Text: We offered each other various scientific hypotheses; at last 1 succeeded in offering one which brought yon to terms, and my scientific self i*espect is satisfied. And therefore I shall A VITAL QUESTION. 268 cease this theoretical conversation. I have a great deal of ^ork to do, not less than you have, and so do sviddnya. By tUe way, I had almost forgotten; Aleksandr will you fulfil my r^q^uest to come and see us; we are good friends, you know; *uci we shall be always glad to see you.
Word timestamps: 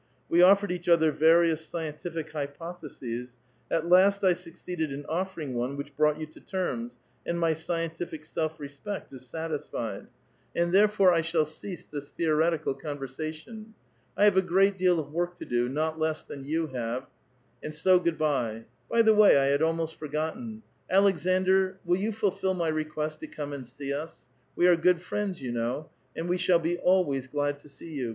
We 0.29 0.41
offered 0.41 0.71
each 0.71 0.89
other 0.89 1.11
various 1.11 1.63
scientific 1.63 2.31
hypotheses; 2.31 3.37
at 3.69 3.85
last 3.87 4.23
1 4.23 4.33
succeeded 4.33 4.91
in 4.91 5.05
offering 5.05 5.53
one 5.53 5.77
which 5.77 5.95
brought 5.95 6.17
yon 6.19 6.31
to 6.31 6.39
terms, 6.39 6.97
and 7.23 7.39
my 7.39 7.53
scientific 7.53 8.25
self 8.25 8.59
i*espect 8.59 9.13
is 9.13 9.27
satisfied. 9.27 10.07
And 10.55 10.71
therefore 10.71 11.13
I 11.13 11.21
shall 11.21 11.43
A 11.43 11.45
VITAL 11.45 11.59
QUESTION. 11.59 11.91
268 11.91 11.91
cease 11.91 11.91
this 11.91 12.09
theoretical 12.17 12.73
conversation. 12.73 13.75
I 14.17 14.23
have 14.25 14.37
a 14.37 14.41
great 14.41 14.75
deal 14.79 14.99
of 14.99 15.09
^ork 15.09 15.35
to 15.35 15.45
do, 15.45 15.69
not 15.69 15.99
less 15.99 16.23
than 16.23 16.45
you 16.45 16.65
have, 16.73 17.05
and 17.61 17.75
so 17.75 17.99
do 17.99 18.11
sviddnya. 18.11 18.65
By 18.89 19.03
tUe 19.03 19.13
way, 19.13 19.37
I 19.37 19.45
had 19.51 19.61
almost 19.61 19.99
forgotten; 19.99 20.63
Aleksandr 20.89 21.75
will 21.85 21.99
you 21.99 22.11
fulfil 22.11 22.55
my 22.55 22.71
r^q^uest 22.71 23.19
to 23.19 23.27
come 23.27 23.53
and 23.53 23.67
see 23.67 23.93
us; 23.93 24.25
we 24.55 24.65
are 24.65 24.75
good 24.75 24.99
friends, 24.99 25.43
you 25.43 25.51
know; 25.51 25.91
*uci 26.17 26.27
we 26.27 26.39
shall 26.39 26.57
be 26.57 26.79
always 26.79 27.27
glad 27.27 27.59
to 27.59 27.69
see 27.69 27.93
you. 27.93 28.09